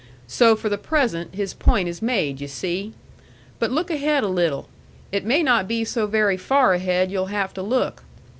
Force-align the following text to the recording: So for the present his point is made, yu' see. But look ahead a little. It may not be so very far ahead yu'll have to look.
So 0.25 0.55
for 0.55 0.67
the 0.67 0.79
present 0.79 1.35
his 1.35 1.53
point 1.53 1.87
is 1.87 2.01
made, 2.01 2.41
yu' 2.41 2.47
see. 2.47 2.93
But 3.59 3.69
look 3.69 3.91
ahead 3.91 4.23
a 4.23 4.27
little. 4.29 4.67
It 5.11 5.25
may 5.25 5.43
not 5.43 5.67
be 5.67 5.85
so 5.85 6.07
very 6.07 6.37
far 6.37 6.73
ahead 6.73 7.11
yu'll 7.11 7.27
have 7.27 7.53
to 7.53 7.61
look. 7.61 8.01